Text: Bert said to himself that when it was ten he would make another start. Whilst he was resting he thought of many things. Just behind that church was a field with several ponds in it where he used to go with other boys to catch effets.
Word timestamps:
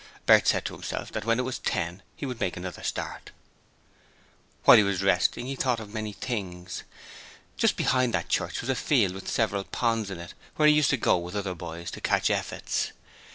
Bert 0.25 0.47
said 0.47 0.65
to 0.65 0.73
himself 0.73 1.11
that 1.11 1.25
when 1.25 1.37
it 1.37 1.43
was 1.43 1.59
ten 1.59 2.01
he 2.15 2.25
would 2.25 2.39
make 2.39 2.57
another 2.57 2.81
start. 2.81 3.29
Whilst 4.65 4.77
he 4.79 4.83
was 4.83 5.03
resting 5.03 5.45
he 5.45 5.55
thought 5.55 5.79
of 5.79 5.93
many 5.93 6.11
things. 6.11 6.81
Just 7.55 7.75
behind 7.77 8.11
that 8.11 8.27
church 8.27 8.61
was 8.61 8.69
a 8.71 8.75
field 8.75 9.13
with 9.13 9.29
several 9.29 9.63
ponds 9.63 10.09
in 10.09 10.19
it 10.19 10.33
where 10.55 10.67
he 10.67 10.73
used 10.73 10.89
to 10.89 10.97
go 10.97 11.17
with 11.19 11.35
other 11.35 11.53
boys 11.53 11.91
to 11.91 12.01
catch 12.01 12.31
effets. 12.31 12.93